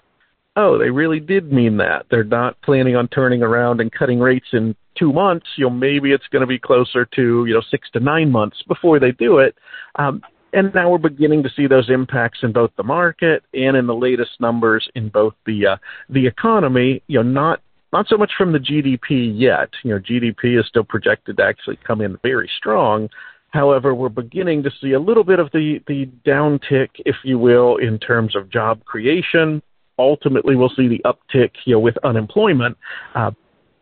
oh, 0.55 0.77
they 0.77 0.89
really 0.89 1.19
did 1.19 1.51
mean 1.51 1.77
that. 1.77 2.05
They're 2.09 2.23
not 2.23 2.61
planning 2.61 2.95
on 2.95 3.07
turning 3.07 3.41
around 3.41 3.81
and 3.81 3.91
cutting 3.91 4.19
rates 4.19 4.47
in 4.53 4.75
two 4.97 5.13
months. 5.13 5.47
You 5.57 5.65
know, 5.65 5.69
maybe 5.71 6.11
it's 6.11 6.27
going 6.31 6.41
to 6.41 6.47
be 6.47 6.59
closer 6.59 7.05
to 7.05 7.45
you 7.45 7.53
know 7.53 7.61
six 7.69 7.89
to 7.91 7.99
nine 7.99 8.31
months 8.31 8.57
before 8.67 8.99
they 8.99 9.11
do 9.11 9.39
it. 9.39 9.55
Um, 9.95 10.21
and 10.53 10.73
now 10.73 10.89
we're 10.89 10.97
beginning 10.97 11.43
to 11.43 11.49
see 11.55 11.67
those 11.67 11.89
impacts 11.89 12.39
in 12.41 12.53
both 12.53 12.71
the 12.77 12.83
market 12.83 13.43
and 13.53 13.75
in 13.75 13.85
the 13.85 13.95
latest 13.95 14.31
numbers 14.39 14.87
in 14.95 15.09
both 15.09 15.33
the 15.45 15.67
uh, 15.67 15.77
the 16.09 16.25
economy. 16.25 17.03
You 17.07 17.23
know, 17.23 17.29
not 17.29 17.61
not 17.93 18.07
so 18.07 18.17
much 18.17 18.31
from 18.37 18.51
the 18.51 18.59
GDP 18.59 19.31
yet. 19.35 19.69
You 19.83 19.93
know, 19.95 19.99
GDP 19.99 20.59
is 20.59 20.67
still 20.67 20.83
projected 20.83 21.37
to 21.37 21.43
actually 21.43 21.77
come 21.85 22.01
in 22.01 22.17
very 22.23 22.49
strong, 22.57 23.09
However, 23.51 23.95
we're 23.95 24.09
beginning 24.09 24.63
to 24.63 24.71
see 24.81 24.93
a 24.93 24.99
little 24.99 25.23
bit 25.23 25.39
of 25.39 25.49
the, 25.51 25.79
the 25.87 26.09
downtick, 26.25 26.89
if 27.05 27.15
you 27.23 27.39
will, 27.39 27.77
in 27.77 27.97
terms 27.97 28.35
of 28.35 28.49
job 28.49 28.83
creation. 28.85 29.61
Ultimately, 29.97 30.55
we'll 30.55 30.69
see 30.75 30.87
the 30.87 31.01
uptick 31.05 31.51
you 31.65 31.75
know, 31.75 31.79
with 31.79 31.95
unemployment. 32.03 32.77
Uh, 33.15 33.31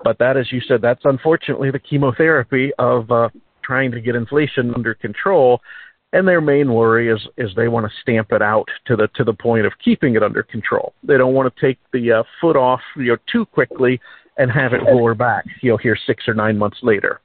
but 0.03 0.19
that, 0.19 0.37
as 0.37 0.51
you 0.51 0.61
said, 0.61 0.81
that's 0.81 1.01
unfortunately 1.03 1.71
the 1.71 1.79
chemotherapy 1.79 2.71
of 2.77 3.09
uh, 3.11 3.29
trying 3.63 3.91
to 3.91 3.99
get 3.99 4.15
inflation 4.15 4.73
under 4.75 4.93
control. 4.93 5.61
And 6.13 6.27
their 6.27 6.41
main 6.41 6.71
worry 6.71 7.11
is 7.11 7.19
is 7.37 7.49
they 7.55 7.67
want 7.67 7.85
to 7.87 7.91
stamp 8.01 8.31
it 8.31 8.41
out 8.41 8.69
to 8.85 8.95
the 8.95 9.09
to 9.15 9.23
the 9.25 9.33
point 9.33 9.65
of 9.65 9.73
keeping 9.83 10.15
it 10.15 10.23
under 10.23 10.43
control. 10.43 10.93
They 11.03 11.17
don't 11.17 11.33
want 11.33 11.53
to 11.53 11.61
take 11.61 11.77
the 11.91 12.19
uh, 12.19 12.23
foot 12.39 12.55
off 12.55 12.79
you 12.95 13.07
know 13.07 13.17
too 13.29 13.45
quickly 13.45 13.99
and 14.37 14.49
have 14.49 14.71
it 14.71 14.81
roar 14.83 15.13
back 15.13 15.43
you 15.61 15.71
know 15.71 15.77
here 15.77 15.97
six 16.07 16.25
or 16.27 16.33
nine 16.33 16.57
months 16.57 16.77
later. 16.83 17.19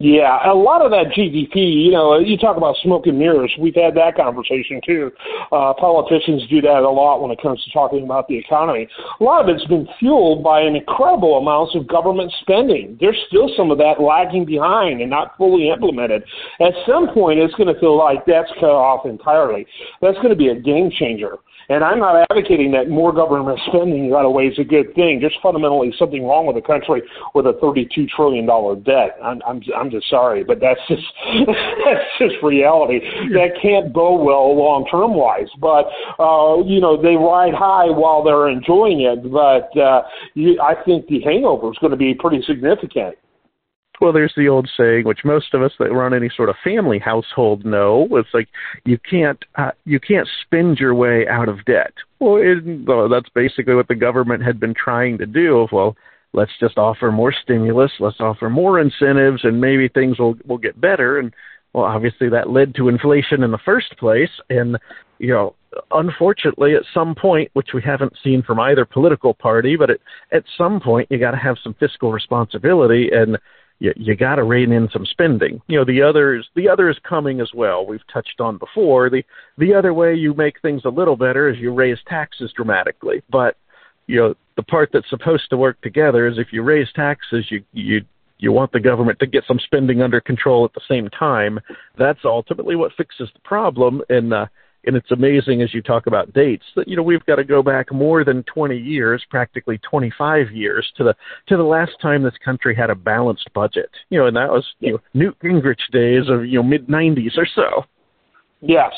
Yeah, 0.00 0.38
a 0.48 0.54
lot 0.54 0.80
of 0.80 0.92
that 0.92 1.06
GDP, 1.10 1.86
you 1.86 1.90
know, 1.90 2.20
you 2.20 2.38
talk 2.38 2.56
about 2.56 2.76
smoke 2.84 3.08
and 3.08 3.18
mirrors. 3.18 3.52
We've 3.58 3.74
had 3.74 3.96
that 3.96 4.14
conversation 4.14 4.80
too. 4.86 5.10
Uh, 5.50 5.74
politicians 5.74 6.46
do 6.48 6.60
that 6.60 6.86
a 6.86 6.88
lot 6.88 7.20
when 7.20 7.32
it 7.32 7.42
comes 7.42 7.60
to 7.64 7.72
talking 7.72 8.04
about 8.04 8.28
the 8.28 8.38
economy. 8.38 8.86
A 9.20 9.24
lot 9.24 9.42
of 9.42 9.52
it's 9.52 9.64
been 9.66 9.88
fueled 9.98 10.44
by 10.44 10.60
an 10.60 10.76
incredible 10.76 11.38
amounts 11.38 11.74
of 11.74 11.88
government 11.88 12.32
spending. 12.42 12.96
There's 13.00 13.18
still 13.26 13.50
some 13.56 13.72
of 13.72 13.78
that 13.78 14.00
lagging 14.00 14.44
behind 14.44 15.00
and 15.00 15.10
not 15.10 15.36
fully 15.36 15.68
implemented. 15.68 16.22
At 16.60 16.74
some 16.86 17.08
point, 17.12 17.40
it's 17.40 17.54
going 17.56 17.74
to 17.74 17.80
feel 17.80 17.98
like 17.98 18.24
that's 18.24 18.52
cut 18.60 18.70
off 18.70 19.04
entirely. 19.04 19.66
That's 20.00 20.18
going 20.18 20.30
to 20.30 20.36
be 20.36 20.50
a 20.50 20.54
game 20.54 20.92
changer. 20.96 21.38
And 21.70 21.84
I'm 21.84 21.98
not 21.98 22.24
advocating 22.30 22.72
that 22.72 22.88
more 22.88 23.12
government 23.12 23.60
spending 23.66 24.08
lot 24.08 24.24
of 24.24 24.32
ways 24.32 24.52
is 24.52 24.60
a 24.60 24.64
good 24.64 24.94
thing. 24.94 25.20
There's 25.20 25.36
fundamentally 25.42 25.92
something 25.98 26.24
wrong 26.24 26.46
with 26.46 26.56
a 26.56 26.62
country 26.62 27.02
with 27.34 27.46
a 27.46 27.52
32 27.60 28.06
trillion 28.06 28.46
dollar 28.46 28.74
debt. 28.76 29.18
I'm 29.22 29.42
I'm 29.46 29.60
I'm 29.76 29.90
just 29.90 30.08
sorry, 30.08 30.44
but 30.44 30.60
that's 30.60 30.80
just 30.88 31.04
that's 31.46 32.08
just 32.18 32.36
reality. 32.42 33.00
That 33.34 33.58
can't 33.60 33.92
go 33.92 34.16
well 34.16 34.56
long 34.56 34.86
term 34.90 35.14
wise. 35.14 35.48
But 35.60 35.92
uh, 36.18 36.64
you 36.64 36.80
know 36.80 37.00
they 37.00 37.16
ride 37.16 37.52
high 37.52 37.90
while 37.90 38.24
they're 38.24 38.48
enjoying 38.48 39.02
it. 39.02 39.30
But 39.30 39.68
uh, 39.78 40.02
you, 40.32 40.58
I 40.62 40.74
think 40.84 41.06
the 41.08 41.20
hangover 41.20 41.70
is 41.70 41.78
going 41.78 41.90
to 41.90 41.98
be 41.98 42.14
pretty 42.14 42.42
significant. 42.46 43.16
Well, 44.00 44.12
there's 44.12 44.32
the 44.36 44.48
old 44.48 44.70
saying, 44.76 45.04
which 45.04 45.24
most 45.24 45.54
of 45.54 45.62
us 45.62 45.72
that 45.78 45.92
run 45.92 46.14
any 46.14 46.30
sort 46.34 46.48
of 46.48 46.56
family 46.62 46.98
household 46.98 47.64
know. 47.64 48.06
It's 48.12 48.28
like 48.32 48.48
you 48.84 48.98
can't 48.98 49.42
uh, 49.56 49.72
you 49.84 50.00
can't 50.00 50.28
spend 50.42 50.78
your 50.78 50.94
way 50.94 51.26
out 51.28 51.48
of 51.48 51.64
debt. 51.64 51.92
Well, 52.20 52.36
it, 52.36 52.86
well, 52.86 53.08
that's 53.08 53.28
basically 53.34 53.74
what 53.74 53.88
the 53.88 53.94
government 53.94 54.44
had 54.44 54.60
been 54.60 54.74
trying 54.74 55.18
to 55.18 55.26
do. 55.26 55.58
Of 55.58 55.72
well, 55.72 55.96
let's 56.32 56.52
just 56.60 56.78
offer 56.78 57.10
more 57.10 57.32
stimulus, 57.32 57.92
let's 58.00 58.20
offer 58.20 58.48
more 58.48 58.80
incentives, 58.80 59.44
and 59.44 59.60
maybe 59.60 59.88
things 59.88 60.18
will 60.18 60.36
will 60.46 60.58
get 60.58 60.80
better. 60.80 61.18
And 61.18 61.34
well, 61.72 61.84
obviously 61.84 62.28
that 62.30 62.50
led 62.50 62.74
to 62.76 62.88
inflation 62.88 63.42
in 63.42 63.50
the 63.50 63.58
first 63.64 63.96
place, 63.98 64.30
and 64.48 64.78
you 65.18 65.28
know 65.28 65.54
unfortunately, 65.90 66.74
at 66.74 66.82
some 66.94 67.14
point, 67.14 67.50
which 67.52 67.68
we 67.74 67.82
haven't 67.82 68.14
seen 68.22 68.42
from 68.42 68.60
either 68.60 68.84
political 68.84 69.34
party, 69.34 69.76
but 69.76 69.90
at, 69.90 70.00
at 70.32 70.44
some 70.56 70.80
point, 70.80 71.08
you 71.10 71.18
got 71.18 71.32
to 71.32 71.36
have 71.36 71.56
some 71.62 71.74
fiscal 71.74 72.12
responsibility 72.12 73.10
and 73.12 73.38
you, 73.78 73.92
you 73.96 74.16
got 74.16 74.36
to 74.36 74.44
rein 74.44 74.72
in 74.72 74.88
some 74.92 75.06
spending. 75.06 75.60
You 75.68 75.78
know, 75.78 75.84
the 75.84 76.02
others, 76.02 76.48
the 76.54 76.68
other 76.68 76.88
is 76.90 76.96
coming 77.08 77.40
as 77.40 77.50
well. 77.54 77.86
We've 77.86 78.06
touched 78.12 78.40
on 78.40 78.58
before. 78.58 79.10
The 79.10 79.22
the 79.56 79.74
other 79.74 79.94
way 79.94 80.14
you 80.14 80.34
make 80.34 80.60
things 80.60 80.82
a 80.84 80.90
little 80.90 81.16
better 81.16 81.48
is 81.48 81.58
you 81.58 81.72
raise 81.72 81.98
taxes 82.06 82.52
dramatically. 82.54 83.22
But 83.30 83.56
you 84.06 84.16
know, 84.16 84.34
the 84.56 84.62
part 84.62 84.90
that's 84.92 85.08
supposed 85.10 85.50
to 85.50 85.56
work 85.56 85.80
together 85.80 86.26
is 86.26 86.38
if 86.38 86.52
you 86.52 86.62
raise 86.62 86.92
taxes, 86.94 87.46
you 87.50 87.62
you 87.72 88.00
you 88.38 88.52
want 88.52 88.72
the 88.72 88.80
government 88.80 89.18
to 89.20 89.26
get 89.26 89.44
some 89.46 89.58
spending 89.58 90.00
under 90.00 90.20
control 90.20 90.64
at 90.64 90.72
the 90.72 90.80
same 90.88 91.08
time. 91.10 91.60
That's 91.96 92.20
ultimately 92.24 92.76
what 92.76 92.92
fixes 92.96 93.28
the 93.34 93.40
problem. 93.40 94.02
And 94.08 94.32
uh, 94.32 94.46
and 94.84 94.96
it's 94.96 95.10
amazing 95.10 95.62
as 95.62 95.74
you 95.74 95.82
talk 95.82 96.06
about 96.06 96.32
dates 96.32 96.64
that 96.76 96.88
you 96.88 96.96
know 96.96 97.02
we've 97.02 97.24
got 97.26 97.36
to 97.36 97.44
go 97.44 97.62
back 97.62 97.92
more 97.92 98.24
than 98.24 98.42
20 98.44 98.76
years, 98.76 99.24
practically 99.30 99.78
25 99.78 100.50
years 100.52 100.90
to 100.96 101.04
the 101.04 101.14
to 101.48 101.56
the 101.56 101.62
last 101.62 101.92
time 102.00 102.22
this 102.22 102.34
country 102.44 102.74
had 102.74 102.90
a 102.90 102.94
balanced 102.94 103.50
budget. 103.54 103.90
You 104.10 104.18
know, 104.18 104.26
and 104.26 104.36
that 104.36 104.50
was 104.50 104.64
you 104.80 104.92
know 104.92 104.98
Newt 105.14 105.36
Gingrich 105.42 105.90
days 105.92 106.28
of 106.28 106.46
you 106.46 106.58
know 106.58 106.62
mid 106.62 106.86
90s 106.86 107.36
or 107.36 107.46
so. 107.54 107.84
Yes, 108.60 108.92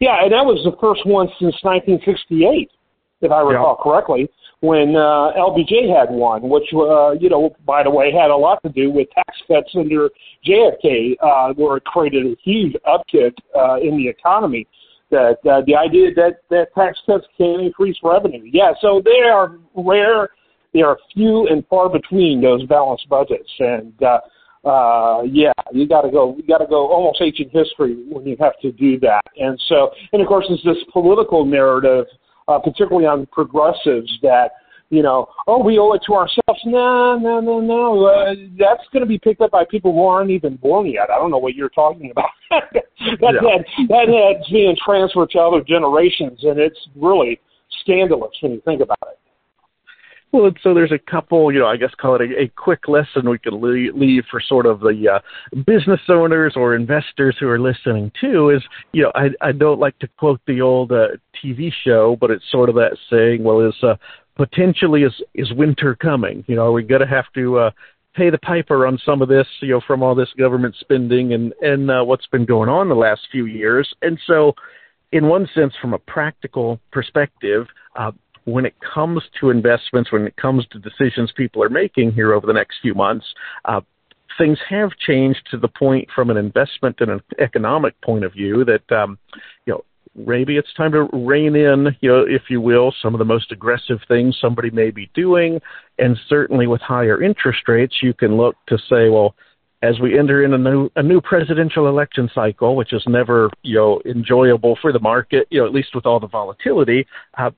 yeah, 0.00 0.22
and 0.22 0.32
that 0.32 0.44
was 0.44 0.62
the 0.64 0.76
first 0.80 1.06
one 1.06 1.26
since 1.40 1.56
1968, 1.62 2.70
if 3.22 3.32
I 3.32 3.40
recall 3.40 3.76
yeah. 3.78 3.82
correctly, 3.82 4.30
when 4.60 4.94
uh, 4.94 5.32
LBJ 5.36 5.88
had 5.88 6.10
one, 6.10 6.42
which 6.48 6.68
uh, 6.74 7.12
you 7.12 7.28
know, 7.28 7.54
by 7.64 7.82
the 7.82 7.90
way, 7.90 8.12
had 8.12 8.30
a 8.30 8.36
lot 8.36 8.62
to 8.62 8.68
do 8.68 8.90
with 8.90 9.08
tax 9.14 9.38
cuts 9.48 9.70
under 9.74 10.10
JFK, 10.46 11.16
uh, 11.20 11.54
where 11.54 11.78
it 11.78 11.84
created 11.84 12.26
a 12.26 12.36
huge 12.44 12.76
uptick 12.86 13.32
uh, 13.56 13.80
in 13.80 13.96
the 13.96 14.06
economy 14.06 14.66
that 15.10 15.38
uh, 15.50 15.62
the 15.66 15.76
idea 15.76 16.14
that 16.14 16.40
that 16.50 16.74
tax 16.74 16.98
cuts 17.06 17.26
can 17.36 17.60
increase 17.60 17.96
revenue. 18.02 18.42
Yeah, 18.44 18.72
so 18.80 19.02
they 19.04 19.28
are 19.28 19.58
rare. 19.74 20.28
They 20.72 20.82
are 20.82 20.98
few 21.14 21.48
and 21.48 21.66
far 21.66 21.88
between 21.88 22.40
those 22.40 22.64
balanced 22.66 23.08
budgets, 23.08 23.50
and 23.58 23.92
uh, 24.02 24.20
uh, 24.68 25.22
yeah, 25.22 25.52
you 25.72 25.88
got 25.88 26.02
to 26.02 26.10
go. 26.10 26.36
You 26.36 26.44
got 26.46 26.58
to 26.58 26.66
go 26.66 26.88
almost 26.88 27.20
ancient 27.20 27.50
history 27.50 28.04
when 28.08 28.26
you 28.26 28.36
have 28.40 28.58
to 28.62 28.70
do 28.72 28.98
that. 29.00 29.22
And 29.38 29.60
so, 29.68 29.90
and 30.12 30.22
of 30.22 30.28
course, 30.28 30.46
there's 30.48 30.62
this 30.62 30.84
political 30.92 31.44
narrative, 31.44 32.06
uh, 32.46 32.58
particularly 32.58 33.06
on 33.06 33.26
progressives, 33.26 34.10
that 34.22 34.50
you 34.90 35.02
know, 35.02 35.28
oh, 35.46 35.62
we 35.62 35.78
owe 35.78 35.92
it 35.92 36.02
to 36.06 36.14
ourselves. 36.14 36.60
No, 36.64 37.16
no, 37.16 37.40
no, 37.40 37.60
no. 37.60 38.04
Uh, 38.04 38.34
that's 38.58 38.82
going 38.92 39.00
to 39.00 39.06
be 39.06 39.18
picked 39.18 39.40
up 39.40 39.52
by 39.52 39.64
people 39.64 39.92
who 39.92 40.04
aren't 40.04 40.30
even 40.30 40.56
born 40.56 40.86
yet. 40.86 41.10
I 41.10 41.16
don't 41.16 41.30
know 41.30 41.38
what 41.38 41.54
you're 41.54 41.68
talking 41.68 42.10
about. 42.10 42.30
that, 43.00 43.34
yeah. 43.34 43.40
that 43.40 43.64
that 43.88 44.34
that's 44.38 44.50
being 44.50 44.76
transferred 44.84 45.30
to 45.30 45.38
other 45.38 45.62
generations, 45.66 46.40
and 46.42 46.58
it's 46.58 46.78
really 46.96 47.40
scandalous 47.82 48.32
when 48.40 48.52
you 48.52 48.62
think 48.64 48.82
about 48.82 48.98
it. 49.02 49.18
Well, 50.32 50.52
so 50.62 50.74
there's 50.74 50.92
a 50.92 51.10
couple, 51.10 51.52
you 51.52 51.58
know, 51.58 51.66
I 51.66 51.76
guess 51.76 51.90
call 52.00 52.14
it 52.14 52.20
a, 52.20 52.42
a 52.42 52.48
quick 52.54 52.86
lesson 52.86 53.28
we 53.28 53.38
could 53.38 53.52
leave, 53.52 53.96
leave 53.96 54.22
for 54.30 54.40
sort 54.40 54.64
of 54.64 54.78
the 54.78 55.16
uh, 55.16 55.58
business 55.66 56.00
owners 56.08 56.52
or 56.54 56.76
investors 56.76 57.36
who 57.40 57.48
are 57.48 57.58
listening 57.58 58.12
too. 58.20 58.50
Is 58.50 58.62
you 58.92 59.02
know, 59.02 59.12
I 59.14 59.30
I 59.40 59.52
don't 59.52 59.80
like 59.80 59.98
to 60.00 60.08
quote 60.18 60.40
the 60.46 60.60
old 60.60 60.92
uh, 60.92 61.08
TV 61.42 61.72
show, 61.84 62.16
but 62.20 62.30
it's 62.30 62.44
sort 62.50 62.68
of 62.68 62.76
that 62.76 62.96
saying. 63.10 63.42
Well, 63.42 63.60
is 63.60 63.74
uh, 63.82 63.96
potentially 64.36 65.02
is 65.02 65.14
is 65.34 65.52
winter 65.52 65.96
coming? 65.96 66.44
You 66.46 66.56
know, 66.56 66.66
are 66.66 66.72
we're 66.72 66.82
going 66.82 67.00
to 67.00 67.08
have 67.08 67.32
to 67.34 67.58
uh, 67.58 67.70
pay 68.14 68.30
the 68.30 68.38
piper 68.38 68.86
on 68.86 68.98
some 69.04 69.22
of 69.22 69.28
this, 69.28 69.46
you 69.60 69.68
know, 69.68 69.80
from 69.86 70.02
all 70.02 70.14
this 70.14 70.32
government 70.38 70.74
spending 70.80 71.32
and 71.32 71.52
and 71.62 71.90
uh, 71.90 72.02
what's 72.04 72.26
been 72.26 72.44
going 72.44 72.68
on 72.68 72.88
the 72.88 72.94
last 72.94 73.22
few 73.30 73.46
years. 73.46 73.92
And 74.02 74.18
so, 74.26 74.54
in 75.12 75.26
one 75.26 75.48
sense, 75.54 75.74
from 75.80 75.94
a 75.94 75.98
practical 75.98 76.80
perspective, 76.92 77.66
uh, 77.96 78.12
when 78.44 78.66
it 78.66 78.74
comes 78.80 79.22
to 79.40 79.50
investments, 79.50 80.12
when 80.12 80.26
it 80.26 80.36
comes 80.36 80.66
to 80.68 80.78
decisions 80.78 81.32
people 81.36 81.62
are 81.62 81.68
making 81.68 82.12
here 82.12 82.32
over 82.32 82.46
the 82.46 82.52
next 82.52 82.78
few 82.82 82.94
months, 82.94 83.26
uh, 83.66 83.80
things 84.38 84.58
have 84.68 84.90
changed 85.06 85.40
to 85.50 85.56
the 85.56 85.68
point 85.68 86.08
from 86.14 86.30
an 86.30 86.36
investment 86.36 86.96
and 87.00 87.10
an 87.10 87.20
economic 87.38 88.00
point 88.00 88.24
of 88.24 88.32
view 88.32 88.64
that 88.64 88.96
um, 88.96 89.18
you 89.66 89.72
know 89.72 89.84
maybe 90.14 90.56
it's 90.56 90.72
time 90.74 90.92
to 90.92 91.08
rein 91.12 91.54
in, 91.54 91.96
you 92.00 92.10
know, 92.10 92.24
if 92.26 92.42
you 92.48 92.60
will, 92.60 92.92
some 93.02 93.14
of 93.14 93.18
the 93.18 93.24
most 93.24 93.52
aggressive 93.52 93.98
things 94.08 94.36
somebody 94.40 94.70
may 94.70 94.90
be 94.90 95.10
doing. 95.14 95.60
And 95.98 96.18
certainly 96.28 96.66
with 96.66 96.80
higher 96.80 97.22
interest 97.22 97.68
rates, 97.68 97.96
you 98.02 98.14
can 98.14 98.36
look 98.36 98.56
to 98.68 98.78
say, 98.88 99.08
well, 99.08 99.34
as 99.82 99.98
we 99.98 100.18
enter 100.18 100.44
in 100.44 100.52
a 100.52 100.58
new 100.58 100.90
a 100.96 101.02
new 101.02 101.20
presidential 101.20 101.88
election 101.88 102.28
cycle, 102.34 102.76
which 102.76 102.92
is 102.92 103.02
never 103.06 103.50
you 103.62 103.76
know 103.76 104.00
enjoyable 104.04 104.78
for 104.82 104.92
the 104.92 105.00
market, 105.00 105.46
you 105.50 105.60
know, 105.60 105.66
at 105.66 105.72
least 105.72 105.94
with 105.94 106.06
all 106.06 106.20
the 106.20 106.26
volatility. 106.26 107.06
Uh, 107.38 107.50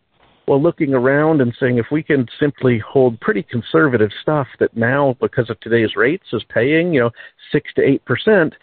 well, 0.46 0.62
looking 0.62 0.92
around 0.92 1.40
and 1.40 1.54
saying 1.58 1.78
if 1.78 1.86
we 1.90 2.02
can 2.02 2.26
simply 2.38 2.78
hold 2.78 3.20
pretty 3.20 3.42
conservative 3.42 4.10
stuff 4.22 4.46
that 4.58 4.76
now, 4.76 5.16
because 5.20 5.48
of 5.50 5.58
today's 5.60 5.96
rates, 5.96 6.26
is 6.32 6.44
paying 6.48 6.92
you 6.92 7.00
know 7.00 7.10
six 7.50 7.72
to 7.74 7.82
eight 7.82 8.04
percent, 8.04 8.54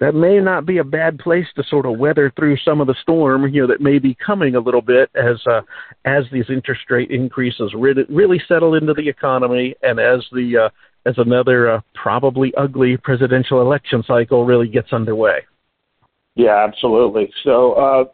that 0.00 0.14
may 0.14 0.40
not 0.40 0.64
be 0.64 0.78
a 0.78 0.84
bad 0.84 1.18
place 1.18 1.46
to 1.54 1.62
sort 1.64 1.84
of 1.84 1.98
weather 1.98 2.32
through 2.34 2.56
some 2.64 2.80
of 2.80 2.86
the 2.86 2.96
storm, 3.02 3.46
you 3.52 3.60
know, 3.60 3.68
that 3.68 3.82
may 3.82 3.98
be 3.98 4.16
coming 4.24 4.54
a 4.54 4.60
little 4.60 4.80
bit 4.80 5.10
as 5.14 5.36
uh, 5.46 5.60
as 6.06 6.24
these 6.32 6.46
interest 6.48 6.82
rate 6.88 7.10
increases 7.10 7.74
really, 7.74 8.42
settle 8.48 8.74
into 8.74 8.94
the 8.94 9.06
economy, 9.08 9.74
and 9.82 10.00
as 10.00 10.24
the 10.32 10.66
uh, 10.66 11.08
as 11.08 11.14
another 11.18 11.70
uh, 11.70 11.80
probably 11.94 12.52
ugly 12.56 12.96
presidential 12.96 13.60
election 13.60 14.02
cycle 14.06 14.44
really 14.44 14.68
gets 14.68 14.92
underway. 14.92 15.40
Yeah, 16.34 16.64
absolutely. 16.66 17.30
So 17.44 17.72
uh, 17.74 18.04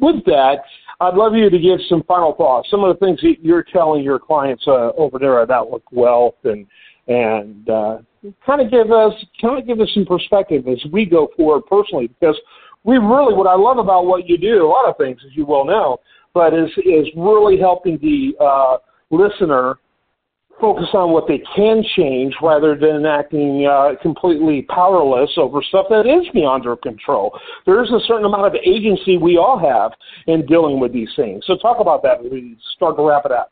with 0.00 0.24
that, 0.24 0.58
I'd 1.00 1.14
love 1.14 1.34
you 1.34 1.48
to 1.48 1.58
give 1.58 1.78
some 1.88 2.02
final 2.04 2.34
thoughts. 2.34 2.68
Some 2.70 2.82
of 2.82 2.98
the 2.98 3.06
things 3.06 3.20
that 3.22 3.36
you're 3.40 3.62
telling 3.62 4.02
your 4.02 4.18
clients 4.18 4.64
uh, 4.66 4.90
over 4.98 5.18
there 5.18 5.40
at 5.40 5.50
Outlook 5.50 5.84
Wealth 5.92 6.34
and 6.44 6.66
and 7.10 7.68
uh, 7.68 7.98
kind 8.46 8.60
of 8.60 8.70
give 8.70 8.90
us 8.90 9.12
kind 9.40 9.58
of 9.58 9.66
give 9.66 9.80
us 9.80 9.88
some 9.92 10.06
perspective 10.06 10.66
as 10.68 10.78
we 10.92 11.04
go 11.04 11.28
forward 11.36 11.62
personally 11.68 12.06
because 12.06 12.38
we 12.84 12.96
really 12.96 13.34
what 13.34 13.46
I 13.46 13.56
love 13.56 13.78
about 13.78 14.06
what 14.06 14.28
you 14.28 14.38
do 14.38 14.64
a 14.64 14.68
lot 14.68 14.88
of 14.88 14.96
things 14.96 15.20
as 15.26 15.36
you 15.36 15.44
well 15.44 15.64
know 15.64 15.98
but 16.32 16.54
is 16.54 16.70
is 16.78 17.06
really 17.16 17.58
helping 17.58 17.98
the 17.98 18.32
uh, 18.42 18.76
listener 19.10 19.78
focus 20.60 20.88
on 20.92 21.10
what 21.10 21.26
they 21.26 21.42
can 21.56 21.82
change 21.96 22.34
rather 22.42 22.76
than 22.76 23.06
acting 23.06 23.66
uh, 23.66 23.92
completely 24.02 24.62
powerless 24.68 25.30
over 25.38 25.62
stuff 25.62 25.86
that 25.88 26.06
is 26.06 26.28
beyond 26.34 26.64
their 26.64 26.76
control. 26.76 27.36
There 27.64 27.82
is 27.82 27.90
a 27.90 28.00
certain 28.06 28.26
amount 28.26 28.46
of 28.46 28.54
agency 28.62 29.16
we 29.16 29.38
all 29.38 29.58
have 29.58 29.92
in 30.26 30.44
dealing 30.44 30.78
with 30.78 30.92
these 30.92 31.08
things. 31.16 31.44
So 31.46 31.56
talk 31.56 31.80
about 31.80 32.02
that 32.02 32.24
as 32.24 32.30
we 32.30 32.58
start 32.76 32.96
to 32.96 33.08
wrap 33.08 33.24
it 33.24 33.32
up. 33.32 33.50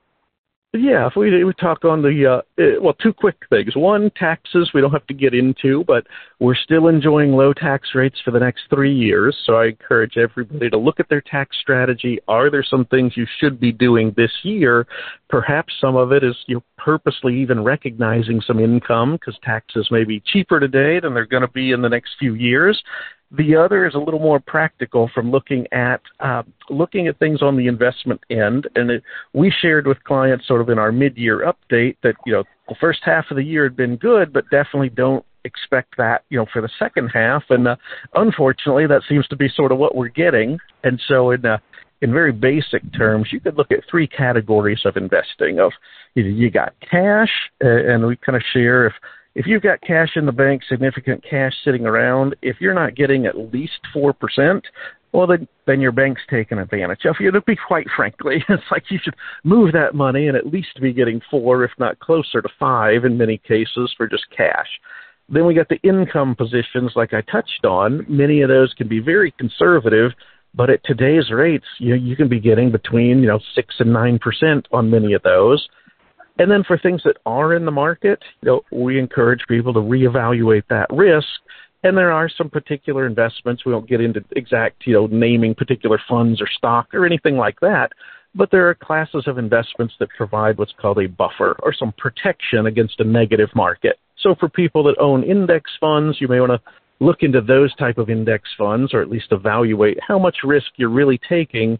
Yeah, 0.74 1.06
if 1.06 1.14
we, 1.16 1.44
we 1.44 1.54
talk 1.54 1.86
on 1.86 2.02
the 2.02 2.26
uh, 2.26 2.62
uh, 2.62 2.78
well, 2.82 2.92
two 2.92 3.14
quick 3.14 3.36
things. 3.48 3.74
One, 3.74 4.10
taxes 4.10 4.70
we 4.74 4.82
don't 4.82 4.90
have 4.92 5.06
to 5.06 5.14
get 5.14 5.32
into, 5.32 5.82
but 5.86 6.06
we're 6.40 6.54
still 6.54 6.88
enjoying 6.88 7.32
low 7.32 7.54
tax 7.54 7.88
rates 7.94 8.20
for 8.22 8.32
the 8.32 8.38
next 8.38 8.64
three 8.68 8.94
years. 8.94 9.34
So 9.46 9.54
I 9.54 9.68
encourage 9.68 10.18
everybody 10.18 10.68
to 10.68 10.76
look 10.76 11.00
at 11.00 11.08
their 11.08 11.22
tax 11.22 11.56
strategy. 11.58 12.18
Are 12.28 12.50
there 12.50 12.62
some 12.62 12.84
things 12.84 13.16
you 13.16 13.26
should 13.40 13.58
be 13.58 13.72
doing 13.72 14.12
this 14.18 14.30
year? 14.42 14.86
Perhaps 15.30 15.72
some 15.80 15.96
of 15.96 16.12
it 16.12 16.22
is 16.22 16.36
you 16.48 16.62
purposely 16.76 17.40
even 17.40 17.64
recognizing 17.64 18.42
some 18.42 18.58
income 18.58 19.12
because 19.12 19.38
taxes 19.42 19.88
may 19.90 20.04
be 20.04 20.20
cheaper 20.20 20.60
today 20.60 21.00
than 21.00 21.14
they're 21.14 21.24
going 21.24 21.46
to 21.46 21.48
be 21.48 21.72
in 21.72 21.80
the 21.80 21.88
next 21.88 22.10
few 22.18 22.34
years. 22.34 22.82
The 23.30 23.56
other 23.56 23.86
is 23.86 23.94
a 23.94 23.98
little 23.98 24.20
more 24.20 24.40
practical 24.40 25.10
from 25.14 25.30
looking 25.30 25.66
at 25.70 26.00
uh, 26.20 26.44
looking 26.70 27.08
at 27.08 27.18
things 27.18 27.42
on 27.42 27.56
the 27.56 27.66
investment 27.66 28.20
end. 28.30 28.68
And 28.74 28.90
it, 28.90 29.02
we 29.34 29.52
shared 29.60 29.86
with 29.86 30.02
clients 30.04 30.46
sort 30.46 30.62
of 30.62 30.70
in 30.70 30.78
our 30.78 30.92
mid-year 30.92 31.40
update 31.52 31.96
that 32.02 32.14
you 32.24 32.32
know 32.32 32.44
the 32.68 32.76
first 32.80 33.00
half 33.04 33.26
of 33.30 33.36
the 33.36 33.44
year 33.44 33.64
had 33.64 33.76
been 33.76 33.96
good, 33.96 34.32
but 34.32 34.44
definitely 34.50 34.88
don't 34.88 35.24
expect 35.44 35.96
that 35.98 36.24
you 36.30 36.38
know 36.38 36.46
for 36.52 36.62
the 36.62 36.70
second 36.78 37.08
half. 37.08 37.42
And 37.50 37.68
uh, 37.68 37.76
unfortunately, 38.14 38.86
that 38.86 39.02
seems 39.08 39.26
to 39.28 39.36
be 39.36 39.48
sort 39.54 39.72
of 39.72 39.78
what 39.78 39.94
we're 39.94 40.08
getting. 40.08 40.58
And 40.82 41.00
so 41.06 41.30
in 41.30 41.44
uh, 41.44 41.58
in 42.00 42.12
very 42.12 42.32
basic 42.32 42.82
terms, 42.96 43.28
you 43.32 43.40
could 43.40 43.56
look 43.56 43.72
at 43.72 43.80
three 43.90 44.06
categories 44.06 44.80
of 44.84 44.96
investing. 44.96 45.58
Of 45.58 45.72
you, 46.14 46.50
got 46.50 46.74
cash, 46.80 47.30
uh, 47.62 47.68
and 47.68 48.06
we 48.06 48.16
kind 48.16 48.36
of 48.36 48.42
share 48.52 48.86
if 48.86 48.94
if 49.38 49.46
you've 49.46 49.62
got 49.62 49.80
cash 49.82 50.16
in 50.16 50.26
the 50.26 50.32
bank, 50.32 50.62
significant 50.68 51.22
cash 51.22 51.52
sitting 51.64 51.86
around, 51.86 52.34
if 52.42 52.56
you're 52.60 52.74
not 52.74 52.96
getting 52.96 53.24
at 53.24 53.38
least 53.52 53.78
4%, 53.94 54.60
well, 55.12 55.28
then, 55.28 55.46
then 55.64 55.80
your 55.80 55.92
bank's 55.92 56.22
taking 56.28 56.58
advantage 56.58 57.04
of 57.04 57.14
you. 57.20 57.30
To 57.30 57.40
be 57.42 57.54
quite 57.54 57.86
frankly, 57.94 58.44
it's 58.48 58.64
like 58.72 58.82
you 58.90 58.98
should 59.00 59.14
move 59.44 59.72
that 59.74 59.94
money 59.94 60.26
and 60.26 60.36
at 60.36 60.48
least 60.48 60.80
be 60.82 60.92
getting 60.92 61.20
four, 61.30 61.62
if 61.62 61.70
not 61.78 62.00
closer 62.00 62.42
to 62.42 62.48
five 62.58 63.04
in 63.04 63.16
many 63.16 63.38
cases 63.38 63.94
for 63.96 64.08
just 64.08 64.26
cash. 64.36 64.66
Then 65.28 65.46
we 65.46 65.54
got 65.54 65.68
the 65.68 65.80
income 65.88 66.34
positions, 66.34 66.90
like 66.96 67.14
I 67.14 67.20
touched 67.20 67.64
on. 67.64 68.04
Many 68.08 68.40
of 68.40 68.48
those 68.48 68.74
can 68.74 68.88
be 68.88 68.98
very 68.98 69.30
conservative, 69.38 70.10
but 70.52 70.68
at 70.68 70.84
today's 70.84 71.30
rates, 71.30 71.66
you 71.78 71.94
you 71.94 72.16
can 72.16 72.28
be 72.28 72.40
getting 72.40 72.72
between 72.72 73.20
you 73.20 73.28
know 73.28 73.38
six 73.54 73.76
and 73.78 73.92
nine 73.92 74.18
percent 74.18 74.66
on 74.72 74.90
many 74.90 75.12
of 75.12 75.22
those. 75.22 75.68
And 76.38 76.50
then 76.50 76.62
for 76.64 76.78
things 76.78 77.02
that 77.04 77.16
are 77.26 77.54
in 77.54 77.64
the 77.64 77.70
market, 77.70 78.20
you 78.42 78.46
know, 78.48 78.60
we 78.70 78.98
encourage 78.98 79.40
people 79.48 79.72
to 79.72 79.80
reevaluate 79.80 80.62
that 80.70 80.86
risk. 80.90 81.26
And 81.84 81.96
there 81.96 82.12
are 82.12 82.28
some 82.28 82.48
particular 82.48 83.06
investments. 83.06 83.64
We 83.64 83.72
won't 83.72 83.88
get 83.88 84.00
into 84.00 84.24
exact, 84.36 84.86
you 84.86 84.94
know, 84.94 85.06
naming 85.06 85.54
particular 85.54 86.00
funds 86.08 86.40
or 86.40 86.48
stock 86.48 86.94
or 86.94 87.04
anything 87.04 87.36
like 87.36 87.58
that. 87.60 87.92
But 88.34 88.50
there 88.50 88.68
are 88.68 88.74
classes 88.74 89.24
of 89.26 89.38
investments 89.38 89.94
that 89.98 90.08
provide 90.16 90.58
what's 90.58 90.74
called 90.80 90.98
a 90.98 91.08
buffer 91.08 91.56
or 91.62 91.72
some 91.72 91.92
protection 91.98 92.66
against 92.66 93.00
a 93.00 93.04
negative 93.04 93.48
market. 93.54 93.98
So 94.18 94.34
for 94.38 94.48
people 94.48 94.82
that 94.84 94.98
own 94.98 95.22
index 95.22 95.70
funds, 95.80 96.20
you 96.20 96.28
may 96.28 96.40
want 96.40 96.52
to 96.52 96.60
look 97.00 97.22
into 97.22 97.40
those 97.40 97.74
type 97.76 97.98
of 97.98 98.10
index 98.10 98.48
funds 98.58 98.92
or 98.92 99.00
at 99.00 99.10
least 99.10 99.28
evaluate 99.30 99.98
how 100.06 100.18
much 100.18 100.38
risk 100.44 100.66
you're 100.76 100.88
really 100.88 101.18
taking 101.28 101.78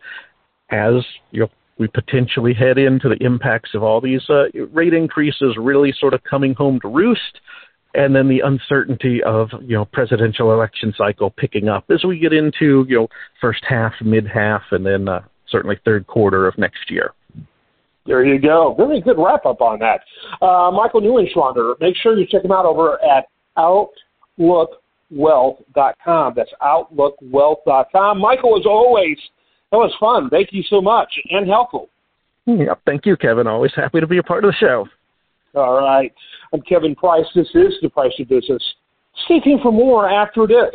as 0.70 0.94
you 1.30 1.40
know, 1.40 1.48
we 1.78 1.88
potentially 1.88 2.54
head 2.54 2.78
into 2.78 3.08
the 3.08 3.22
impacts 3.24 3.70
of 3.74 3.82
all 3.82 4.00
these 4.00 4.22
uh, 4.28 4.44
rate 4.72 4.94
increases 4.94 5.56
really 5.58 5.92
sort 5.98 6.14
of 6.14 6.22
coming 6.24 6.54
home 6.54 6.80
to 6.80 6.88
roost 6.88 7.40
and 7.94 8.14
then 8.14 8.28
the 8.28 8.40
uncertainty 8.40 9.22
of 9.22 9.48
you 9.62 9.76
know 9.76 9.84
presidential 9.86 10.52
election 10.52 10.92
cycle 10.96 11.30
picking 11.30 11.68
up 11.68 11.84
as 11.90 12.04
we 12.04 12.18
get 12.18 12.32
into 12.32 12.84
you 12.88 12.96
know 12.96 13.08
first 13.40 13.64
half 13.66 13.92
mid 14.02 14.26
half 14.26 14.62
and 14.72 14.84
then 14.84 15.08
uh, 15.08 15.20
certainly 15.48 15.78
third 15.84 16.06
quarter 16.06 16.46
of 16.46 16.56
next 16.58 16.90
year 16.90 17.12
there 18.08 18.24
you 18.24 18.40
go. 18.40 18.74
Very 18.76 19.00
good 19.02 19.18
wrap 19.18 19.44
up 19.44 19.60
on 19.60 19.78
that. 19.80 20.00
Uh, 20.40 20.70
Michael 20.72 21.02
Neuenschwander, 21.02 21.78
make 21.78 21.94
sure 21.94 22.18
you 22.18 22.26
check 22.26 22.42
him 22.42 22.52
out 22.52 22.64
over 22.64 22.98
at 23.04 23.26
OutlookWealth.com. 23.58 26.32
That's 26.34 26.50
OutlookWealth.com. 26.62 28.18
Michael, 28.18 28.58
as 28.58 28.64
always, 28.64 29.18
that 29.70 29.76
was 29.76 29.94
fun. 30.00 30.30
Thank 30.30 30.52
you 30.52 30.62
so 30.62 30.80
much 30.80 31.12
and 31.30 31.46
helpful. 31.46 31.88
Yep. 32.46 32.80
Thank 32.86 33.04
you, 33.04 33.16
Kevin. 33.16 33.46
Always 33.46 33.72
happy 33.76 34.00
to 34.00 34.06
be 34.06 34.18
a 34.18 34.22
part 34.22 34.44
of 34.44 34.52
the 34.52 34.56
show. 34.56 34.88
All 35.54 35.78
right. 35.78 36.12
I'm 36.52 36.62
Kevin 36.62 36.94
Price. 36.94 37.26
This 37.34 37.48
is 37.54 37.74
The 37.82 37.90
Price 37.90 38.12
of 38.18 38.28
Business. 38.28 38.62
Stay 39.26 39.40
tuned 39.40 39.60
for 39.62 39.72
more 39.72 40.08
after 40.08 40.46
this. 40.46 40.74